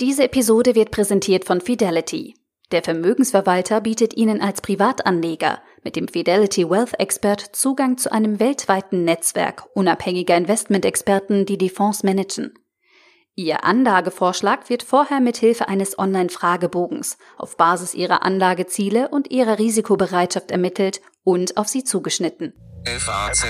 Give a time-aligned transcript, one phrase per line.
[0.00, 2.36] Diese Episode wird präsentiert von Fidelity.
[2.70, 9.02] Der Vermögensverwalter bietet Ihnen als Privatanleger mit dem Fidelity Wealth Expert Zugang zu einem weltweiten
[9.02, 12.54] Netzwerk unabhängiger Investmentexperten, die die Fonds managen.
[13.34, 20.52] Ihr Anlagevorschlag wird vorher mit Hilfe eines Online-Fragebogens auf Basis Ihrer Anlageziele und Ihrer Risikobereitschaft
[20.52, 22.52] ermittelt und auf Sie zugeschnitten.
[22.84, 23.46] FAZ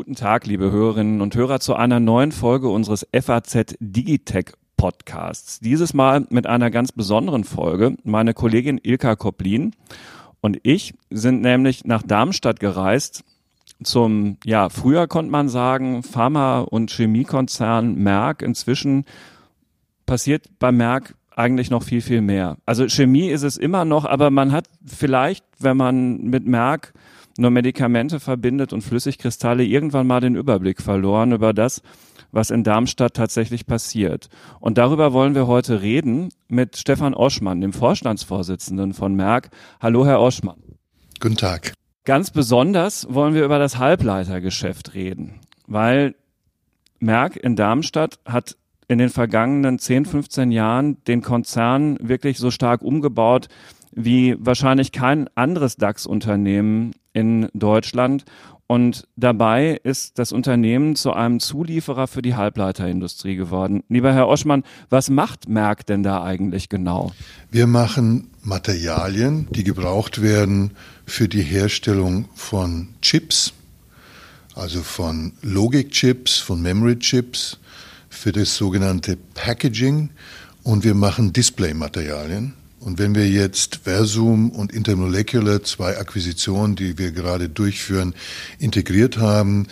[0.00, 4.46] Guten Tag, liebe Hörerinnen und Hörer, zu einer neuen Folge unseres FAZ Digitech
[4.78, 5.60] Podcasts.
[5.60, 7.98] Dieses Mal mit einer ganz besonderen Folge.
[8.02, 9.72] Meine Kollegin Ilka Koplin
[10.40, 13.24] und ich sind nämlich nach Darmstadt gereist
[13.84, 18.40] zum, ja, früher konnte man sagen, Pharma- und Chemiekonzern Merck.
[18.40, 19.04] Inzwischen
[20.06, 22.56] passiert bei Merck eigentlich noch viel, viel mehr.
[22.64, 26.94] Also Chemie ist es immer noch, aber man hat vielleicht, wenn man mit Merck
[27.38, 31.82] nur Medikamente verbindet und Flüssigkristalle irgendwann mal den Überblick verloren über das,
[32.32, 34.28] was in Darmstadt tatsächlich passiert.
[34.60, 39.50] Und darüber wollen wir heute reden mit Stefan Oschmann, dem Vorstandsvorsitzenden von Merck.
[39.80, 40.62] Hallo, Herr Oschmann.
[41.20, 41.72] Guten Tag.
[42.04, 46.14] Ganz besonders wollen wir über das Halbleitergeschäft reden, weil
[46.98, 48.56] Merck in Darmstadt hat
[48.88, 53.48] in den vergangenen 10, 15 Jahren den Konzern wirklich so stark umgebaut
[53.92, 58.24] wie wahrscheinlich kein anderes DAX-Unternehmen in Deutschland.
[58.70, 63.82] Und dabei ist das Unternehmen zu einem Zulieferer für die Halbleiterindustrie geworden.
[63.88, 67.10] Lieber Herr Oschmann, was macht Merck denn da eigentlich genau?
[67.50, 70.70] Wir machen Materialien, die gebraucht werden
[71.04, 73.52] für die Herstellung von Chips,
[74.54, 77.58] also von Logikchips, von Memory-Chips,
[78.08, 80.10] für das sogenannte Packaging
[80.62, 82.54] und wir machen Displaymaterialien.
[82.80, 88.14] Und wenn wir jetzt Versum und Intermolecular, zwei Akquisitionen, die wir gerade durchführen,
[88.58, 89.66] integriert haben,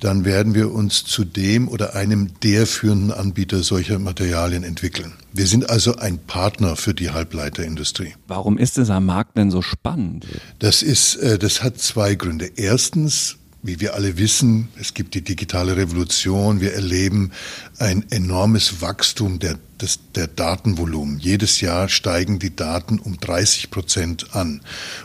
[0.00, 5.12] dann werden wir uns zu dem oder einem der führenden Anbieter solcher Materialien entwickeln.
[5.32, 8.14] Wir sind also ein Partner für die Halbleiterindustrie.
[8.26, 10.26] Warum ist dieser Markt denn so spannend?
[10.58, 12.50] Das ist, äh, das hat zwei Gründe.
[12.56, 16.60] Erstens, wie wir alle wissen, es gibt die digitale Revolution.
[16.60, 17.30] Wir erleben
[17.78, 21.20] ein enormes Wachstum der, des, der Datenvolumen.
[21.20, 24.62] Jedes Jahr steigen die Daten um 30 Prozent an.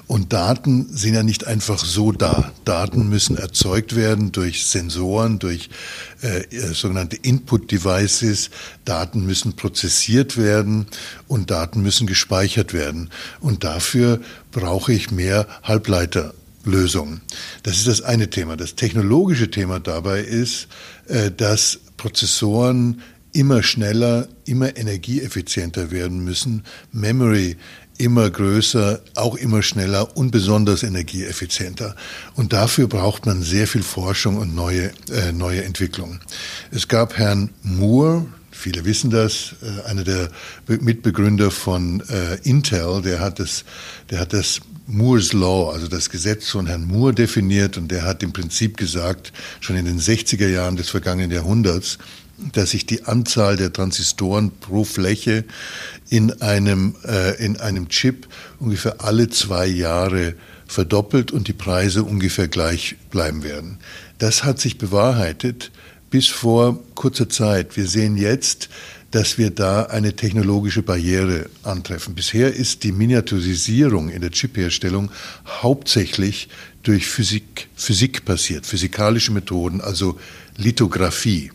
[0.08, 2.52] Und Daten sind ja nicht einfach so da.
[2.66, 5.70] Daten müssen erzeugt werden durch Sensoren, durch
[6.24, 8.50] äh, äh sogenannte Input-Devices.
[8.86, 10.88] Daten müssen prozessiert werden
[11.28, 13.12] und Daten müssen gespeichert werden.
[13.40, 14.20] Und dafür
[14.52, 16.34] brauche ich mehr Halbleiter.
[16.68, 17.22] Lösung.
[17.64, 18.56] Das ist das eine Thema.
[18.58, 20.68] Das technologische Thema dabei ist,
[21.08, 23.02] äh, dass Prozessoren
[23.34, 27.58] immer schneller, immer energieeffizienter werden müssen, Memory
[27.98, 31.96] immer größer, auch immer schneller und besonders energieeffizienter.
[32.36, 36.20] Und dafür braucht man sehr viel Forschung und neue, äh, neue Entwicklungen.
[36.72, 40.30] Es gab Herrn Moore, viele wissen das, äh, einer der
[40.68, 43.66] Mitbegründer von äh, Intel, der hat das,
[44.10, 48.24] der hat das Moore's Law, also das Gesetz von Herrn Moore definiert und der hat
[48.24, 51.98] im Prinzip gesagt, schon in den 60er Jahren des vergangenen Jahrhunderts,
[52.54, 55.44] dass sich die Anzahl der Transistoren pro Fläche
[56.10, 58.28] in einem, äh, in einem Chip
[58.60, 60.36] ungefähr alle zwei Jahre
[60.68, 63.80] verdoppelt und die Preise ungefähr gleich bleiben werden.
[64.20, 65.72] Das hat sich bewahrheitet
[66.10, 67.76] bis vor kurzer Zeit.
[67.76, 68.70] Wir sehen jetzt,
[69.12, 72.14] dass wir da eine technologische Barriere antreffen.
[72.14, 75.12] Bisher ist die Miniaturisierung in der Chipherstellung
[75.48, 76.50] hauptsächlich
[76.84, 80.20] durch Physik, Physik passiert, physikalische Methoden, also
[80.58, 81.52] Lithografie.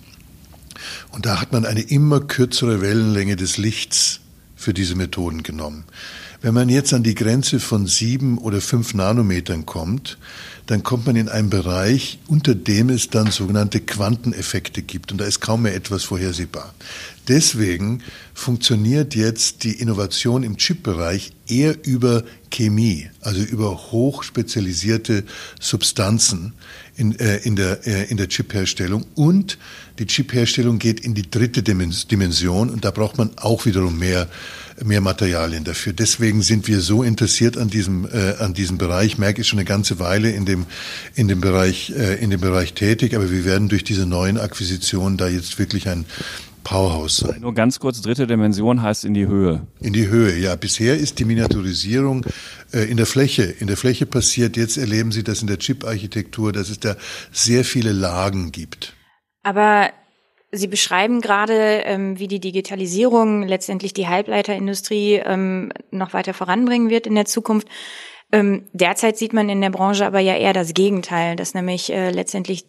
[1.10, 4.20] Und da hat man eine immer kürzere Wellenlänge des Lichts
[4.56, 5.84] für diese Methoden genommen.
[6.42, 10.18] Wenn man jetzt an die Grenze von sieben oder fünf Nanometern kommt,
[10.66, 15.12] dann kommt man in einen Bereich, unter dem es dann sogenannte Quanteneffekte gibt.
[15.12, 16.74] Und da ist kaum mehr etwas vorhersehbar.
[17.28, 18.02] Deswegen
[18.34, 25.24] funktioniert jetzt die Innovation im Chip-Bereich eher über Chemie, also über hochspezialisierte
[25.60, 26.54] Substanzen
[27.02, 29.04] in, äh, in der, äh, der Chip-Herstellung.
[29.16, 29.58] Und
[29.98, 34.28] die Chip-Herstellung geht in die dritte Dimension und da braucht man auch wiederum mehr
[34.82, 35.92] mehr Materialien dafür.
[35.92, 39.18] Deswegen sind wir so interessiert an diesem, äh, an diesem Bereich.
[39.18, 40.66] Merck ist schon eine ganze Weile in dem,
[41.14, 45.18] in dem Bereich, äh, in dem Bereich tätig, aber wir werden durch diese neuen Akquisitionen
[45.18, 46.06] da jetzt wirklich ein,
[46.64, 47.40] Powerhouse sein.
[47.40, 49.66] Nur ganz kurz, dritte Dimension heißt in die Höhe.
[49.80, 50.56] In die Höhe, ja.
[50.56, 52.24] Bisher ist die Miniaturisierung
[52.72, 54.56] äh, in der Fläche, in der Fläche passiert.
[54.56, 56.96] Jetzt erleben Sie das in der Chip-Architektur, dass es da
[57.30, 58.94] sehr viele Lagen gibt.
[59.42, 59.90] Aber
[60.54, 67.06] Sie beschreiben gerade, ähm, wie die Digitalisierung letztendlich die Halbleiterindustrie ähm, noch weiter voranbringen wird
[67.06, 67.66] in der Zukunft.
[68.32, 72.10] Ähm, derzeit sieht man in der Branche aber ja eher das Gegenteil, dass nämlich äh,
[72.10, 72.64] letztendlich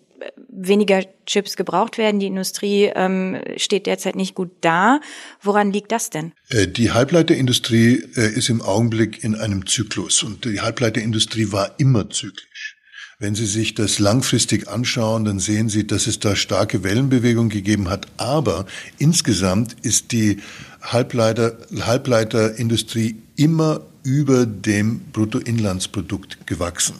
[0.50, 2.20] weniger Chips gebraucht werden.
[2.20, 5.00] Die Industrie ähm, steht derzeit nicht gut da.
[5.42, 6.34] Woran liegt das denn?
[6.50, 12.10] Äh, die Halbleiterindustrie äh, ist im Augenblick in einem Zyklus und die Halbleiterindustrie war immer
[12.10, 12.78] zyklisch.
[13.20, 17.90] Wenn Sie sich das langfristig anschauen, dann sehen Sie, dass es da starke Wellenbewegung gegeben
[17.90, 18.08] hat.
[18.18, 18.66] Aber
[18.98, 20.40] insgesamt ist die
[20.82, 26.96] Halbleiter, Halbleiterindustrie immer über dem Bruttoinlandsprodukt gewachsen.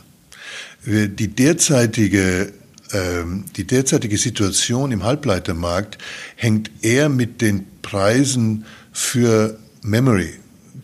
[0.86, 2.54] Die derzeitige
[2.94, 5.98] die derzeitige Situation im Halbleitermarkt
[6.36, 10.34] hängt eher mit den Preisen für Memory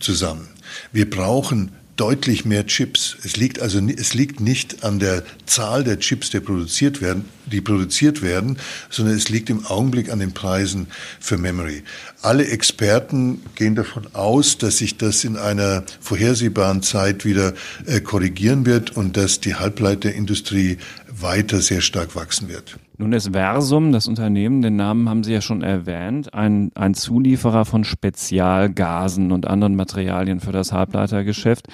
[0.00, 0.48] zusammen.
[0.92, 3.14] Wir brauchen deutlich mehr Chips.
[3.24, 7.60] Es liegt also es liegt nicht an der Zahl der Chips, die produziert werden, die
[7.60, 8.56] produziert werden,
[8.88, 10.86] sondern es liegt im Augenblick an den Preisen
[11.20, 11.82] für Memory.
[12.22, 17.52] Alle Experten gehen davon aus, dass sich das in einer vorhersehbaren Zeit wieder
[17.84, 20.78] äh, korrigieren wird und dass die Halbleiterindustrie
[21.22, 22.78] weiter sehr stark wachsen wird.
[22.98, 27.64] Nun ist Versum, das Unternehmen, den Namen haben Sie ja schon erwähnt, ein, ein Zulieferer
[27.64, 31.68] von Spezialgasen und anderen Materialien für das Halbleitergeschäft.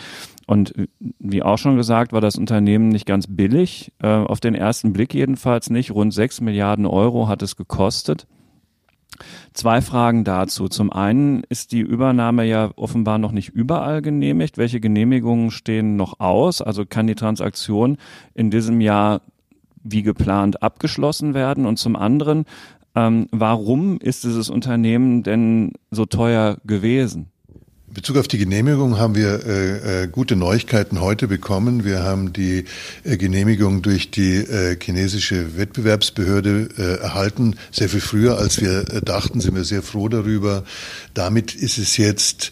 [0.46, 0.72] Und
[1.19, 5.12] wie auch schon gesagt, war das Unternehmen nicht ganz billig, äh, auf den ersten Blick
[5.12, 5.90] jedenfalls nicht.
[5.90, 8.26] Rund sechs Milliarden Euro hat es gekostet.
[9.52, 10.69] Zwei Fragen dazu.
[10.69, 14.58] Zum einen ist die Übernahme ja offenbar noch nicht überall genehmigt.
[14.58, 16.60] Welche Genehmigungen stehen noch aus?
[16.60, 17.96] Also kann die Transaktion
[18.34, 19.22] in diesem Jahr
[19.86, 21.66] wie geplant abgeschlossen werden?
[21.66, 22.44] Und zum anderen,
[22.96, 27.30] ähm, warum ist dieses Unternehmen denn so teuer gewesen?
[27.88, 31.84] In Bezug auf die Genehmigung haben wir äh, äh, gute Neuigkeiten heute bekommen.
[31.84, 32.64] Wir haben die
[33.04, 37.54] äh, Genehmigung durch die äh, chinesische Wettbewerbsbehörde äh, erhalten.
[37.70, 40.64] Sehr viel früher, als wir äh, dachten, sind wir sehr froh darüber.
[41.14, 42.50] Damit ist es jetzt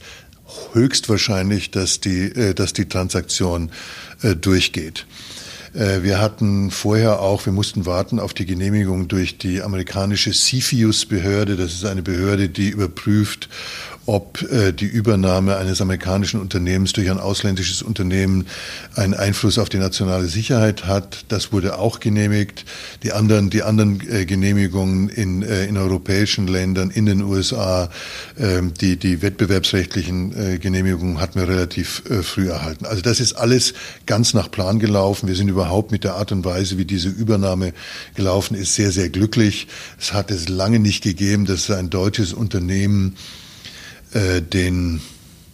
[0.72, 3.70] höchstwahrscheinlich, dass die, dass die Transaktion
[4.40, 5.06] durchgeht.
[5.74, 11.56] Äh, wir hatten vorher auch, wir mussten warten auf die Genehmigung durch die amerikanische CFIUS-Behörde.
[11.56, 13.48] Das ist eine Behörde, die überprüft,
[14.06, 18.46] ob äh, die Übernahme eines amerikanischen Unternehmens durch ein ausländisches Unternehmen
[18.94, 21.24] einen Einfluss auf die nationale Sicherheit hat.
[21.28, 22.64] Das wurde auch genehmigt.
[23.02, 27.90] Die anderen, die anderen äh, Genehmigungen in, äh, in europäischen Ländern, in den USA,
[28.36, 32.86] äh, die, die wettbewerbsrechtlichen äh, Genehmigungen hatten wir relativ äh, früh erhalten.
[32.86, 33.74] Also das ist alles
[34.06, 35.28] ganz nach Plan gelaufen.
[35.28, 37.72] Wir sind überhaupt mit der Art und Weise, wie diese Übernahme
[38.14, 39.68] gelaufen ist, sehr, sehr glücklich.
[39.98, 43.16] Es hat es lange nicht gegeben, dass ein deutsches Unternehmen
[44.14, 45.00] äh, den,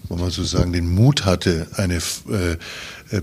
[0.09, 2.57] wollen wir so sagen, den Mut hatte, eine äh,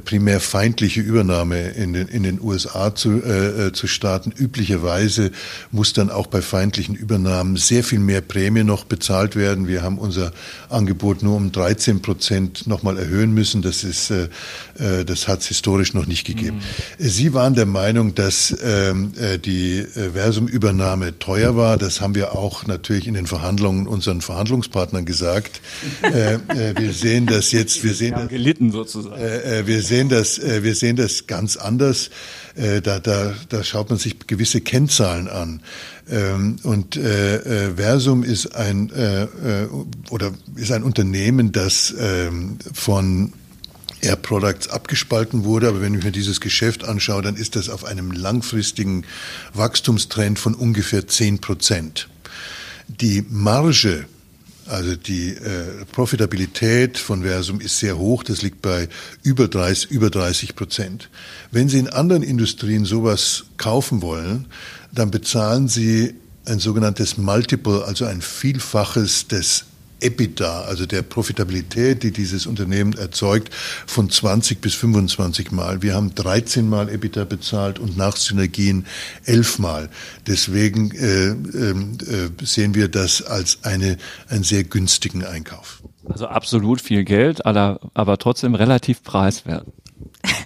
[0.04, 4.34] primär feindliche Übernahme in den, in den USA zu, äh, äh, zu starten.
[4.38, 5.32] Üblicherweise
[5.72, 9.68] muss dann auch bei feindlichen Übernahmen sehr viel mehr Prämie noch bezahlt werden.
[9.68, 10.32] Wir haben unser
[10.70, 13.62] Angebot nur um 13 Prozent nochmal erhöhen müssen.
[13.62, 14.30] Das ist, äh,
[14.80, 16.58] äh das hat es historisch noch nicht gegeben.
[16.58, 17.08] Mhm.
[17.08, 21.78] Sie waren der Meinung, dass ähm, äh, die Versum-Übernahme teuer war.
[21.78, 25.62] Das haben wir auch natürlich in den Verhandlungen unseren Verhandlungspartnern gesagt.
[26.02, 26.40] äh, äh,
[26.78, 29.22] wir sehen das jetzt, wir sehen, das, gelitten sozusagen.
[29.22, 32.10] Äh, wir wir sehen das, äh, wir sehen das ganz anders.
[32.56, 35.62] Äh, da, da, da schaut man sich gewisse Kennzahlen an.
[36.10, 38.92] Ähm, und äh, Versum ist ein
[40.10, 43.34] oder ist ein Unternehmen, das ähm, von
[44.02, 45.68] Air Products abgespalten wurde.
[45.68, 49.06] Aber wenn ich mir dieses Geschäft anschaue, dann ist das auf einem langfristigen
[49.54, 52.10] Wachstumstrend von ungefähr 10 Prozent.
[52.88, 54.08] Die Marge
[54.68, 58.90] also die äh, Profitabilität von Versum ist sehr hoch, das liegt bei
[59.24, 61.10] über 30, über 30 Prozent.
[61.52, 64.46] Wenn Sie in anderen Industrien sowas kaufen wollen,
[64.92, 69.66] dann bezahlen Sie ein sogenanntes Multiple, also ein Vielfaches des
[70.00, 73.54] EBITDA, also der Profitabilität, die dieses Unternehmen erzeugt,
[73.86, 75.82] von 20 bis 25 Mal.
[75.82, 78.86] Wir haben 13 Mal EBITDA bezahlt und nach Synergien
[79.26, 79.90] 11 Mal.
[80.26, 83.98] Deswegen äh, ähm, äh, sehen wir das als eine,
[84.30, 85.82] einen sehr günstigen Einkauf.
[86.06, 89.66] Also absolut viel Geld, aber trotzdem relativ preiswert.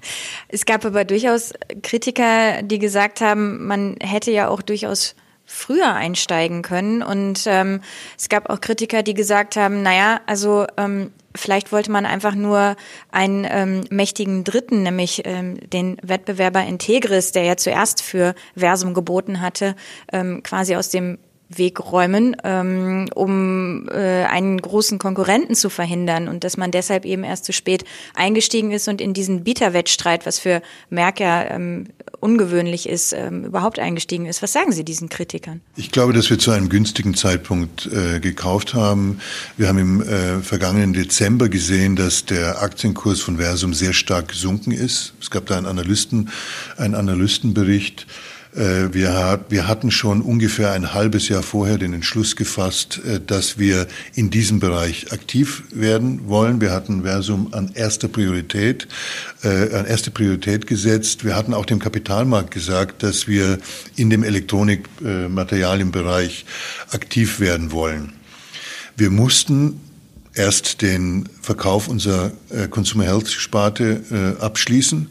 [0.54, 5.16] Es gab aber durchaus Kritiker, die gesagt haben, man hätte ja auch durchaus
[5.52, 7.04] früher einsteigen können.
[7.04, 7.82] Und ähm,
[8.18, 12.76] es gab auch Kritiker, die gesagt haben, naja, also ähm, vielleicht wollte man einfach nur
[13.12, 19.42] einen ähm, mächtigen Dritten, nämlich ähm, den Wettbewerber Integris, der ja zuerst für Versum geboten
[19.42, 19.76] hatte,
[20.12, 21.18] ähm, quasi aus dem
[21.58, 27.24] Weg räumen, ähm, um äh, einen großen Konkurrenten zu verhindern und dass man deshalb eben
[27.24, 31.88] erst zu spät eingestiegen ist und in diesen Bieterwettstreit, was für Merck ja ähm,
[32.20, 34.42] ungewöhnlich ist, ähm, überhaupt eingestiegen ist.
[34.42, 35.62] Was sagen Sie diesen Kritikern?
[35.76, 39.20] Ich glaube, dass wir zu einem günstigen Zeitpunkt äh, gekauft haben.
[39.58, 44.72] Wir haben im äh, vergangenen Dezember gesehen, dass der Aktienkurs von Versum sehr stark gesunken
[44.72, 45.14] ist.
[45.20, 46.30] Es gab da einen Analysten,
[46.78, 48.06] einen Analystenbericht.
[48.56, 53.58] Äh, wir, wir hatten schon ungefähr ein halbes Jahr vorher den Entschluss gefasst, äh, dass
[53.58, 56.60] wir in diesem Bereich aktiv werden wollen.
[56.60, 58.88] Wir hatten Versum an erster Priorität,
[59.44, 61.24] äh, an erste Priorität gesetzt.
[61.24, 63.60] Wir hatten auch dem Kapitalmarkt gesagt, dass wir
[63.96, 66.46] in dem Elektronikmaterialienbereich
[66.92, 68.14] aktiv werden wollen.
[68.98, 69.80] Wir mussten
[70.34, 72.32] erst den Verkauf unserer
[72.70, 75.10] Consumer Health Sparte abschließen.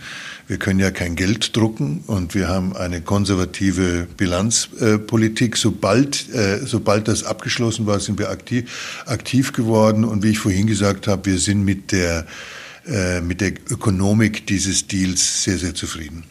[0.51, 5.57] Wir können ja kein Geld drucken und wir haben eine konservative Bilanzpolitik.
[5.57, 8.69] sobald, äh, sobald das abgeschlossen war, sind wir aktiv,
[9.07, 10.05] aktiv geworden.
[10.05, 12.27] Und wie ich vorhin gesagt habe, wir sind mit der,
[12.85, 16.25] äh, mit der Ökonomik dieses Deals sehr, sehr zufrieden.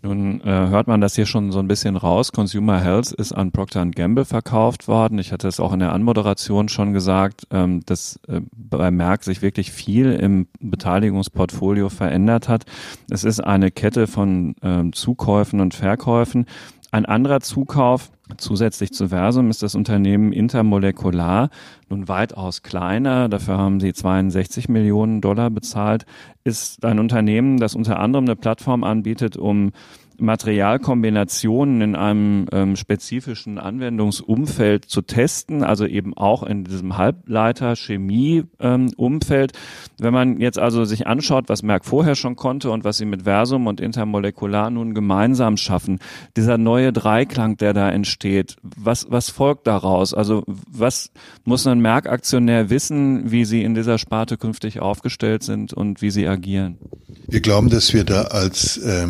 [0.00, 2.30] Nun äh, hört man das hier schon so ein bisschen raus.
[2.30, 5.18] Consumer Health ist an Procter Gamble verkauft worden.
[5.18, 9.42] Ich hatte es auch in der Anmoderation schon gesagt, ähm, dass äh, bei Merck sich
[9.42, 12.64] wirklich viel im Beteiligungsportfolio verändert hat.
[13.10, 16.46] Es ist eine Kette von ähm, Zukäufen und Verkäufen.
[16.90, 21.50] Ein anderer Zukauf zusätzlich zu Versum ist das Unternehmen Intermolekular,
[21.90, 26.06] nun weitaus kleiner, dafür haben sie 62 Millionen Dollar bezahlt,
[26.44, 29.72] ist ein Unternehmen, das unter anderem eine Plattform anbietet, um
[30.18, 39.52] Materialkombinationen in einem ähm, spezifischen Anwendungsumfeld zu testen, also eben auch in diesem Halbleiter-Chemie-Umfeld.
[39.52, 39.58] Ähm,
[39.98, 43.22] Wenn man jetzt also sich anschaut, was Merck vorher schon konnte und was sie mit
[43.22, 45.98] Versum und Intermolekular nun gemeinsam schaffen,
[46.36, 50.14] dieser neue Dreiklang, der da entsteht, was, was folgt daraus?
[50.14, 51.10] Also was
[51.44, 56.26] muss ein Merck-Aktionär wissen, wie sie in dieser Sparte künftig aufgestellt sind und wie sie
[56.26, 56.78] agieren?
[57.26, 59.06] Wir glauben, dass wir da als äh,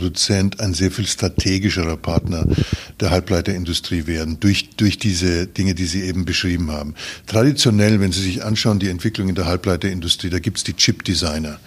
[0.00, 2.46] Materialienproduzent ein sehr viel strategischerer Partner
[2.98, 6.94] der Halbleiterindustrie werden, durch, durch diese Dinge, die Sie eben beschrieben haben.
[7.26, 11.58] Traditionell, wenn Sie sich anschauen, die Entwicklung in der Halbleiterindustrie, da gibt's die Chip-Designer.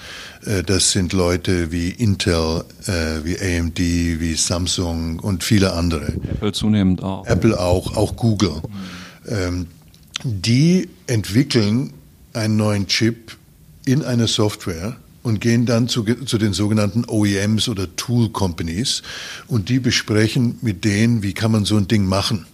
[0.45, 6.13] Äh, das sind Leute wie Intel, äh, wie AMD, wie Samsung und viele andere.
[6.29, 7.25] Apple zunehmend auch.
[7.27, 8.61] Apple auch, auch Google.
[9.25, 9.67] Mhm.
[10.25, 11.93] die entwickeln
[12.33, 13.37] einen neuen Chip
[13.85, 19.01] in eine Software, und gehen dann zu, zu den sogenannten OEMs oder Tool Companies
[19.47, 22.45] und die besprechen mit denen, wie kann man so ein Ding machen.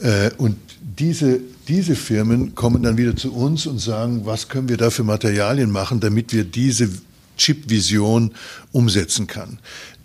[0.00, 0.56] Äh, und
[0.98, 5.04] diese, diese Firmen kommen dann wieder zu uns und sagen, was können wir da für
[5.04, 6.90] Materialien machen, damit wir diese
[7.36, 8.32] Chip-Vision
[8.72, 9.58] umsetzen kann.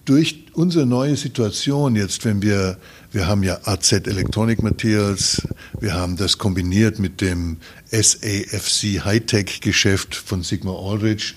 [0.06, 2.78] Durch unsere neue Situation jetzt, wenn wir,
[3.12, 5.42] wir haben ja AZ Electronic Materials,
[5.80, 7.58] wir haben das kombiniert mit dem
[7.92, 11.36] SAFC Hightech Geschäft von Sigma Aldrich,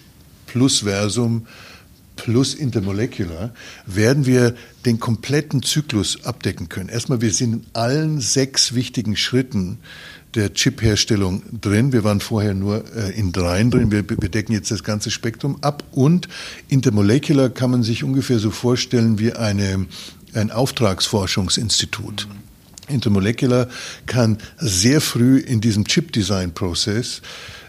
[0.48, 1.46] plus Versum
[2.16, 3.54] plus Intermolecular
[3.86, 6.88] werden wir den kompletten Zyklus abdecken können.
[6.88, 9.78] Erstmal, wir sind in allen sechs wichtigen Schritten
[10.34, 11.92] der Chip-Herstellung drin.
[11.92, 13.90] Wir waren vorher nur äh, in dreien drin.
[13.90, 15.84] Wir, wir decken jetzt das ganze Spektrum ab.
[15.92, 16.28] Und
[16.68, 19.86] Intermolecular kann man sich ungefähr so vorstellen wie eine,
[20.34, 22.26] ein Auftragsforschungsinstitut.
[22.88, 23.68] Intermolecular
[24.06, 27.22] kann sehr früh in diesem Chip-Design-Prozess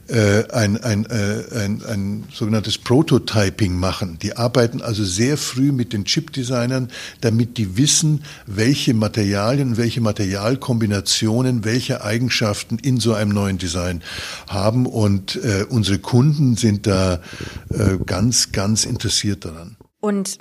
[0.10, 4.18] äh, ein, ein, äh, ein, ein sogenanntes Prototyping machen.
[4.22, 6.90] Die arbeiten also sehr früh mit den Chip-Designern,
[7.22, 14.02] damit die wissen, welche Materialien, welche Materialkombinationen, welche Eigenschaften in so einem neuen Design
[14.48, 14.86] haben.
[14.86, 17.22] Und äh, unsere Kunden sind da
[17.70, 19.78] äh, ganz, ganz interessiert daran.
[20.00, 20.38] Und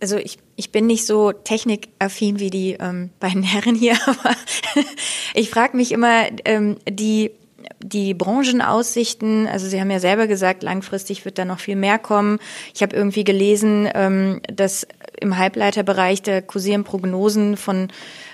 [0.00, 4.36] also ich, ich bin nicht so technikaffin wie die ähm, beiden Herren hier, aber
[5.34, 7.32] ich frage mich immer, ähm, die
[7.82, 12.38] die Branchenaussichten, also Sie haben ja selber gesagt, langfristig wird da noch viel mehr kommen.
[12.74, 14.86] Ich habe irgendwie gelesen, ähm, dass
[15.20, 17.88] im Halbleiterbereich der kursieren Prognosen von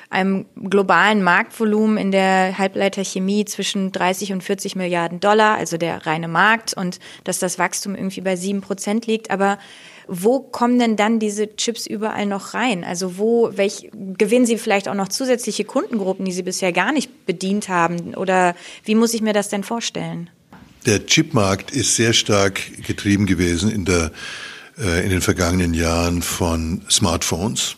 [0.08, 6.28] einem globalen Marktvolumen in der Halbleiterchemie zwischen 30 und 40 Milliarden Dollar, also der reine
[6.28, 9.30] Markt, und dass das Wachstum irgendwie bei sieben Prozent liegt.
[9.30, 9.58] Aber
[10.08, 12.84] wo kommen denn dann diese Chips überall noch rein?
[12.84, 17.26] Also wo, welch, gewinnen Sie vielleicht auch noch zusätzliche Kundengruppen, die Sie bisher gar nicht
[17.26, 18.14] bedient haben?
[18.14, 20.30] Oder wie muss ich mir das denn vorstellen?
[20.86, 24.12] Der Chipmarkt ist sehr stark getrieben gewesen in der,
[24.78, 27.74] äh, in den vergangenen Jahren von Smartphones,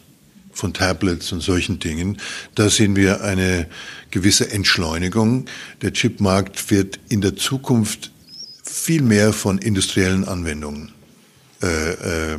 [0.53, 2.19] von Tablets und solchen Dingen.
[2.55, 3.67] Da sehen wir eine
[4.11, 5.47] gewisse Entschleunigung.
[5.81, 8.11] Der Chipmarkt wird in der Zukunft
[8.63, 10.93] viel mehr von industriellen Anwendungen
[11.63, 12.39] äh, äh,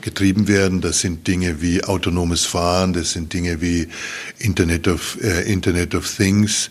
[0.00, 0.80] getrieben werden.
[0.80, 3.88] Das sind Dinge wie autonomes Fahren, das sind Dinge wie
[4.38, 6.70] Internet of, äh, Internet of Things.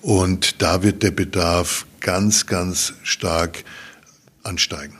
[0.00, 3.64] Und da wird der Bedarf ganz, ganz stark
[4.42, 4.99] ansteigen.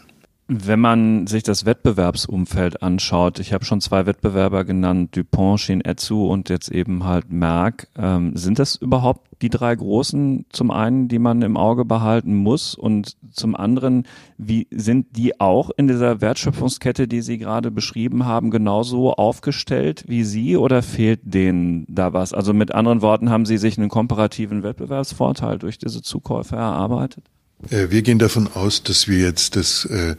[0.52, 6.49] Wenn man sich das Wettbewerbsumfeld anschaut, ich habe schon zwei Wettbewerber genannt, Dupont, Shin-Etsu und
[6.49, 11.42] jetzt eben halt Merck, ähm, sind das überhaupt die drei großen zum einen, die man
[11.42, 17.23] im Auge behalten muss und zum anderen, wie sind die auch in dieser Wertschöpfungskette, die
[17.23, 22.33] Sie gerade beschrieben haben, genauso aufgestellt wie Sie oder fehlt denen da was?
[22.35, 27.23] Also mit anderen Worten, haben Sie sich einen komparativen Wettbewerbsvorteil durch diese Zukäufe erarbeitet?
[27.69, 30.17] Äh, wir gehen davon aus, dass wir jetzt das äh,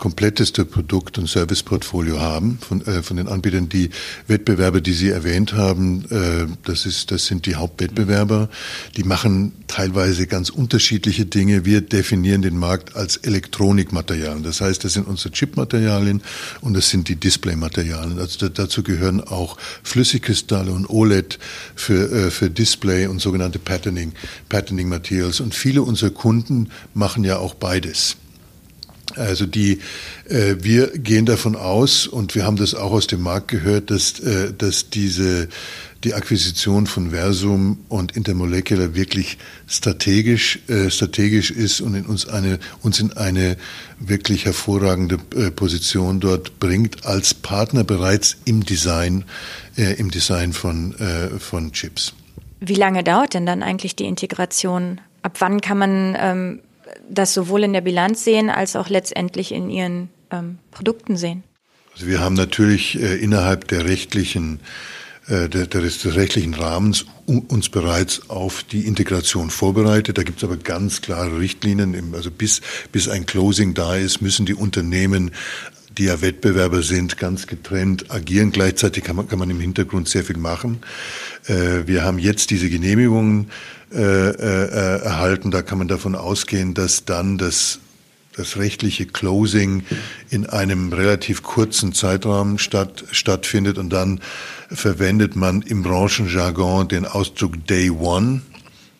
[0.00, 3.68] kompletteste Produkt- und Serviceportfolio haben von, äh, von den Anbietern.
[3.68, 3.90] Die
[4.26, 8.48] Wettbewerber, die Sie erwähnt haben, äh, das, ist, das sind die Hauptwettbewerber.
[8.96, 11.66] Die machen teilweise ganz unterschiedliche Dinge.
[11.66, 14.42] Wir definieren den Markt als Elektronikmaterialien.
[14.42, 16.22] Das heißt, das sind unsere Chipmaterialien
[16.62, 18.18] und das sind die Displaymaterialien.
[18.18, 21.38] Also dazu gehören auch Flüssigkristalle und OLED
[21.76, 24.12] für, äh, für Display und sogenannte Patterning,
[24.48, 25.40] Patterning Materials.
[25.40, 28.16] Und viele unserer Kunden machen ja auch beides.
[29.20, 29.80] Also die,
[30.28, 34.18] äh, wir gehen davon aus und wir haben das auch aus dem Markt gehört, dass,
[34.20, 35.48] äh, dass diese
[36.02, 39.36] die Akquisition von Versum und Intermolecular wirklich
[39.66, 43.56] strategisch äh, strategisch ist und in uns eine uns in eine
[43.98, 49.24] wirklich hervorragende äh, Position dort bringt als Partner bereits im Design
[49.76, 52.14] äh, im Design von äh, von Chips.
[52.60, 55.00] Wie lange dauert denn dann eigentlich die Integration?
[55.22, 56.60] Ab wann kann man ähm
[57.10, 61.42] das sowohl in der Bilanz sehen als auch letztendlich in ihren ähm, Produkten sehen?
[61.92, 64.60] Also wir haben natürlich äh, innerhalb der rechtlichen
[65.28, 70.18] äh, des, des rechtlichen Rahmens uns bereits auf die Integration vorbereitet.
[70.18, 72.14] Da gibt es aber ganz klare Richtlinien.
[72.14, 75.30] Also bis, bis ein Closing da ist, müssen die Unternehmen
[75.98, 78.52] die ja Wettbewerber sind, ganz getrennt agieren.
[78.52, 80.80] Gleichzeitig kann man, kann man im Hintergrund sehr viel machen.
[81.46, 83.50] Äh, wir haben jetzt diese Genehmigungen
[83.90, 85.50] erhalten.
[85.50, 87.80] Da kann man davon ausgehen, dass dann das
[88.36, 89.82] das rechtliche Closing
[90.30, 94.20] in einem relativ kurzen Zeitraum statt, stattfindet und dann
[94.70, 98.42] verwendet man im Branchenjargon den Ausdruck Day One.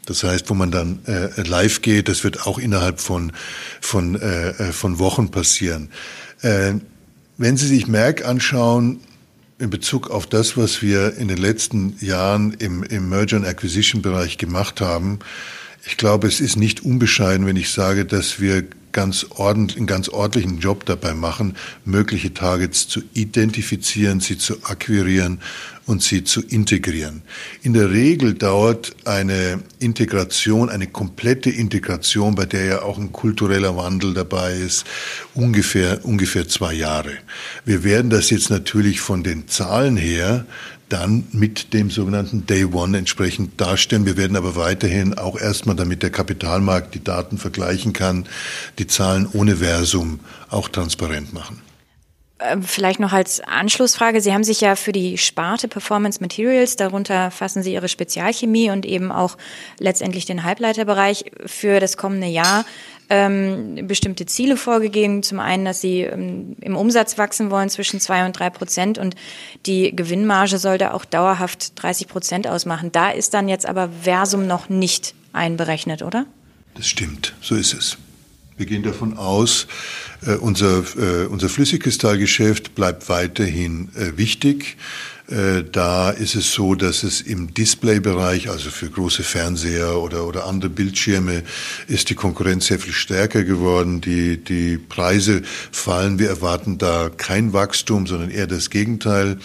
[0.07, 3.33] Das heißt, wo man dann äh, live geht, das wird auch innerhalb von,
[3.81, 5.91] von, äh, äh von Wochen passieren.
[6.43, 6.75] Äh,
[7.39, 9.01] wenn Sie sich Merck anschauen,
[9.61, 14.03] in Bezug auf das, was wir in den letzten Jahren im, im Merger and Acquisition
[14.03, 15.19] Bereich gemacht haben,
[15.87, 20.09] ich glaube, es ist nicht unbescheiden, wenn ich sage, dass wir ganz ordentlich, einen ganz
[20.09, 25.41] ordentlichen Job dabei machen, mögliche Targets zu identifizieren, sie zu akquirieren
[25.87, 27.23] und sie zu integrieren.
[27.63, 33.77] In der Regel dauert eine Integration, eine komplette Integration, bei der ja auch ein kultureller
[33.77, 34.85] Wandel dabei ist,
[35.35, 37.13] ungefähr, ungefähr zwei Jahre.
[37.65, 40.47] Wir werden das jetzt natürlich von den Zahlen her
[40.93, 44.07] dann mit dem sogenannten Day One entsprechend darstellen.
[44.07, 48.27] Wir werden aber weiterhin auch erstmal, damit der Kapitalmarkt die Daten vergleichen kann,
[48.79, 51.70] die Zahlen ohne Versum auch transparent machen.
[52.43, 54.21] Ähm, vielleicht noch als Anschlussfrage.
[54.21, 58.87] Sie haben sich ja für die Sparte Performance Materials, darunter fassen Sie Ihre Spezialchemie und
[58.87, 59.37] eben auch
[59.79, 62.65] letztendlich den Halbleiterbereich für das kommende Jahr
[63.11, 65.23] ähm, bestimmte Ziele vorgegeben.
[65.23, 69.17] Zum einen, dass Sie ähm, im Umsatz wachsen wollen zwischen zwei und drei Prozent und
[69.67, 72.91] die Gewinnmarge sollte auch dauerhaft 30 Prozent ausmachen.
[72.91, 76.25] Da ist dann jetzt aber Versum noch nicht einberechnet, oder?
[76.75, 77.99] Das stimmt, so ist es.
[78.61, 79.69] Wir gehen davon aus,
[80.27, 84.77] äh, unser, äh, unser Flüssigkristallgeschäft bleibt weiterhin äh, wichtig.
[85.31, 90.47] Äh, da ist es so, dass es im Displaybereich, also für große Fernseher oder, oder
[90.47, 91.45] andere Bildschirme,
[91.87, 94.01] ist die Konkurrenz sehr viel stärker geworden.
[94.01, 96.19] Die, die Preise fallen.
[96.19, 99.39] Wir erwarten da kein Wachstum, sondern eher das Gegenteil.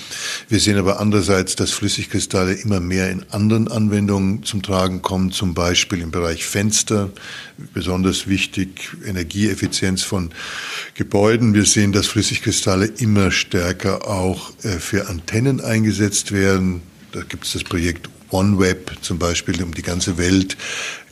[0.49, 5.53] Wir sehen aber andererseits, dass Flüssigkristalle immer mehr in anderen Anwendungen zum Tragen kommen, zum
[5.53, 7.11] Beispiel im Bereich Fenster,
[7.73, 10.31] besonders wichtig, Energieeffizienz von
[10.95, 11.53] Gebäuden.
[11.53, 15.74] Wir sehen, dass Flüssigkristalle immer stärker auch äh, für Antennen eingesetzt
[16.31, 16.81] werden.
[17.11, 20.57] Da gibt es das Projekt OneWeb zum Beispiel, um die ganze Welt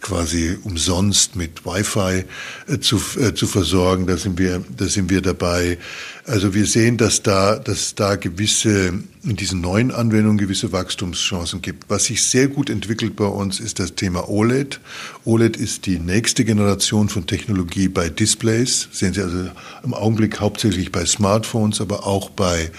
[0.03, 2.25] quasi umsonst mit Wi-Fi
[2.67, 4.05] äh, zu, äh, zu versorgen.
[4.05, 5.77] Da sind wir, da sind wir dabei.
[6.25, 11.89] Also wir sehen, dass da, dass da gewisse, in diesen neuen Anwendungen gewisse Wachstumschancen gibt.
[11.89, 14.81] Was sich sehr gut entwickelt bei uns ist das Thema OLED.
[15.23, 18.89] OLED ist die nächste Generation von Technologie bei Displays.
[18.91, 19.49] Sehen Sie also
[19.83, 22.71] im Augenblick hauptsächlich bei Smartphones, aber auch bei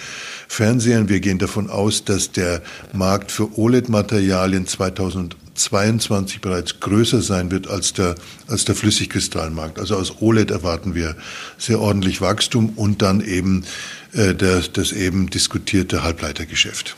[0.48, 1.08] Fernsehern.
[1.08, 7.68] Wir gehen davon aus, dass der Markt für OLED-Materialien 2000 2022 bereits größer sein wird
[7.68, 8.16] als der,
[8.48, 9.78] als der Flüssigkristallmarkt.
[9.78, 11.16] Also aus OLED erwarten wir
[11.58, 13.64] sehr ordentlich Wachstum und dann eben
[14.12, 16.96] äh, der, das eben diskutierte Halbleitergeschäft.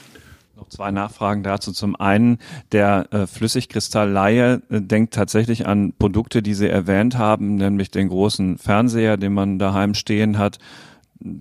[0.57, 1.71] Noch zwei Nachfragen dazu.
[1.73, 2.39] Zum einen,
[2.73, 8.57] der äh, Flüssigkristallleihe äh, denkt tatsächlich an Produkte, die Sie erwähnt haben, nämlich den großen
[8.57, 10.59] Fernseher, den man daheim stehen hat,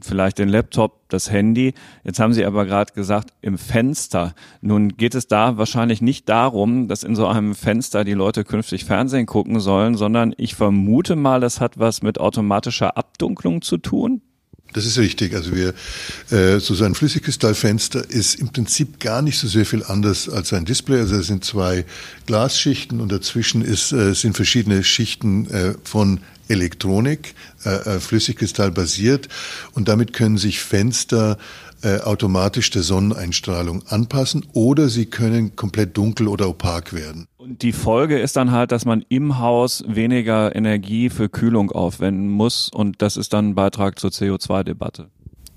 [0.01, 1.73] vielleicht den Laptop, das Handy.
[2.03, 4.33] Jetzt haben Sie aber gerade gesagt, im Fenster.
[4.61, 8.85] Nun geht es da wahrscheinlich nicht darum, dass in so einem Fenster die Leute künftig
[8.85, 14.21] Fernsehen gucken sollen, sondern ich vermute mal, das hat was mit automatischer Abdunklung zu tun.
[14.73, 15.33] Das ist richtig.
[15.33, 15.73] Also wir,
[16.31, 20.65] äh, so ein Flüssigkristallfenster ist im Prinzip gar nicht so sehr viel anders als ein
[20.65, 20.99] Display.
[20.99, 21.85] Also es sind zwei
[22.25, 29.29] Glasschichten und dazwischen ist, äh, sind verschiedene Schichten äh, von Elektronik, äh, äh Flüssigkristall basiert
[29.73, 31.37] und damit können sich Fenster
[31.81, 37.27] äh, automatisch der Sonneneinstrahlung anpassen oder sie können komplett dunkel oder opak werden.
[37.37, 42.29] Und die Folge ist dann halt, dass man im Haus weniger Energie für Kühlung aufwenden
[42.29, 45.09] muss und das ist dann ein Beitrag zur CO2-Debatte.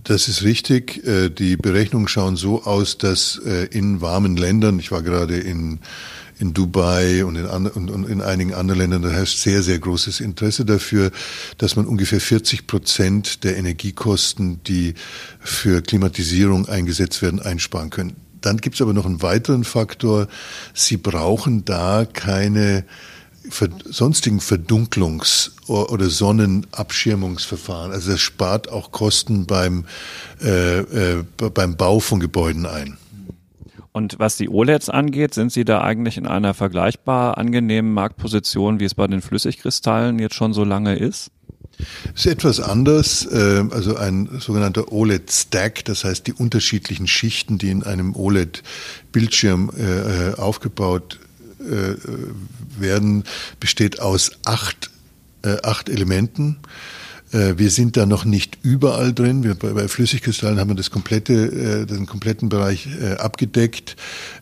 [0.04, 1.06] Das ist richtig.
[1.06, 5.80] Äh, die Berechnungen schauen so aus, dass äh, in warmen Ländern, ich war gerade in
[6.38, 10.20] in Dubai und in, und, und in einigen anderen Ländern, da herrscht sehr, sehr großes
[10.20, 11.10] Interesse dafür,
[11.58, 14.94] dass man ungefähr 40 Prozent der Energiekosten, die
[15.40, 18.16] für Klimatisierung eingesetzt werden, einsparen können.
[18.40, 20.28] Dann gibt es aber noch einen weiteren Faktor.
[20.74, 22.84] Sie brauchen da keine
[23.88, 27.92] sonstigen Verdunklungs- oder Sonnenabschirmungsverfahren.
[27.92, 29.86] Also das spart auch Kosten beim,
[30.42, 31.24] äh, äh,
[31.54, 32.98] beim Bau von Gebäuden ein.
[33.92, 38.84] Und was die OLEDs angeht, sind Sie da eigentlich in einer vergleichbar angenehmen Marktposition, wie
[38.84, 41.30] es bei den Flüssigkristallen jetzt schon so lange ist?
[42.14, 47.84] ist etwas anders, äh, also ein sogenannter OLED-Stack, das heißt die unterschiedlichen Schichten, die in
[47.84, 51.20] einem OLED-Bildschirm äh, äh, aufgebaut
[52.78, 53.24] werden,
[53.58, 54.90] besteht aus acht,
[55.42, 56.58] acht Elementen.
[57.32, 59.44] Äh, wir sind da noch nicht überall drin.
[59.44, 61.34] Wir, bei Flüssigkristallen haben wir das komplette,
[61.82, 63.96] äh, den kompletten Bereich äh, abgedeckt.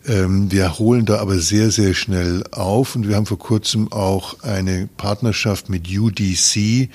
[0.05, 4.41] Ähm, wir holen da aber sehr, sehr schnell auf und wir haben vor kurzem auch
[4.43, 6.89] eine Partnerschaft mit UDC,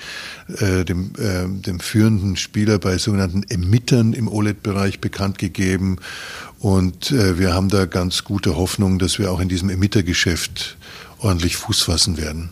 [0.87, 5.97] dem, dem führenden Spieler bei sogenannten Emittern im OLED-Bereich bekannt gegeben.
[6.59, 10.77] Und wir haben da ganz gute Hoffnung, dass wir auch in diesem Emittergeschäft
[11.19, 12.49] ordentlich Fuß fassen werden.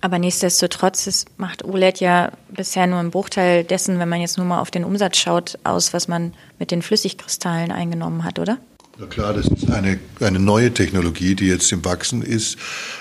[0.00, 4.46] Aber nichtsdestotrotz es macht OLED ja bisher nur einen Bruchteil dessen, wenn man jetzt nur
[4.46, 8.58] mal auf den Umsatz schaut, aus, was man mit den Flüssigkristallen eingenommen hat, oder?
[8.98, 12.58] Ja klar, das ist eine, eine neue Technologie, die jetzt im Wachsen ist.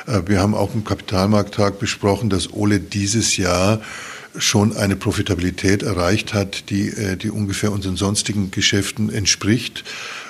[0.07, 3.81] Äh, wir haben auch im Kapitalmarkttag besprochen, dass OLED dieses Jahr
[4.37, 9.83] schon eine Profitabilität erreicht hat, die, äh, die ungefähr unseren sonstigen Geschäften entspricht.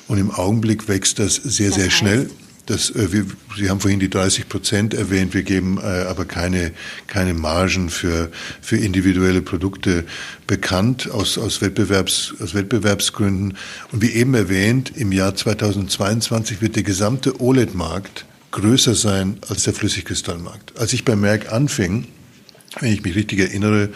[0.08, 2.30] Und im Augenblick wächst das sehr, sehr schnell.
[2.70, 3.26] Das, äh, wir,
[3.58, 5.34] Sie haben vorhin die 30 Prozent erwähnt.
[5.34, 6.72] Wir geben äh, aber keine,
[7.08, 8.30] keine Margen für,
[8.62, 10.06] für individuelle Produkte
[10.46, 13.58] bekannt aus, aus, Wettbewerbs, aus Wettbewerbsgründen.
[13.92, 19.74] Und wie eben erwähnt, im Jahr 2022 wird der gesamte OLED-Markt größer sein als der
[19.74, 20.78] Flüssigkristallmarkt.
[20.80, 22.08] Als ich bei Merck anfing,
[22.80, 23.90] wenn ich mich richtig erinnere,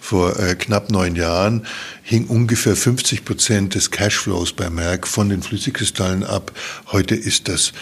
[0.00, 1.66] vor äh, knapp neun Jahren
[2.02, 6.52] hing ungefähr 50 Prozent des Cashflows bei Merck von den Flüssigkristallen ab.
[6.92, 7.72] Heute ist das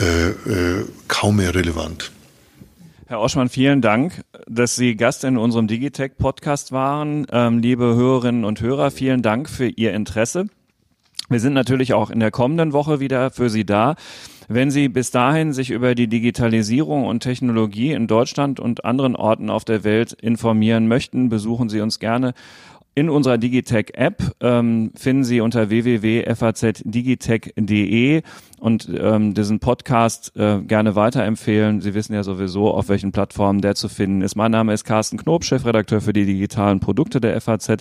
[0.00, 2.10] äh, äh, kaum mehr relevant.
[3.06, 7.26] Herr Oschmann, vielen Dank, dass Sie Gast in unserem Digitech-Podcast waren.
[7.30, 10.46] Ähm, liebe Hörerinnen und Hörer, vielen Dank für Ihr Interesse.
[11.28, 13.96] Wir sind natürlich auch in der kommenden Woche wieder für Sie da.
[14.48, 19.50] Wenn Sie bis dahin sich über die Digitalisierung und Technologie in Deutschland und anderen Orten
[19.50, 22.34] auf der Welt informieren möchten, besuchen Sie uns gerne
[22.94, 28.20] in unserer Digitech-App ähm, finden Sie unter www.fazdigitech.de
[28.60, 31.80] und ähm, diesen Podcast äh, gerne weiterempfehlen.
[31.80, 34.36] Sie wissen ja sowieso, auf welchen Plattformen der zu finden ist.
[34.36, 37.78] Mein Name ist Carsten Knob, Chefredakteur für die digitalen Produkte der FAZ.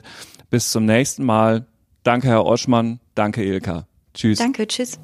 [0.50, 1.66] Bis zum nächsten Mal.
[2.04, 3.02] Danke, Herr Oschmann.
[3.14, 3.86] Danke, Ilka.
[4.14, 4.38] Tschüss.
[4.40, 4.98] Danke, tschüss.